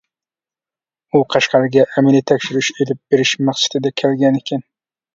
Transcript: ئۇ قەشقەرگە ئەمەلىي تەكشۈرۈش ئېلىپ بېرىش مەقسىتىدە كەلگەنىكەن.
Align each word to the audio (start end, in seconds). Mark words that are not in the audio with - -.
ئۇ 1.17 1.21
قەشقەرگە 1.35 1.85
ئەمەلىي 1.89 2.25
تەكشۈرۈش 2.33 2.73
ئېلىپ 2.75 3.01
بېرىش 3.13 3.37
مەقسىتىدە 3.47 3.97
كەلگەنىكەن. 4.03 4.69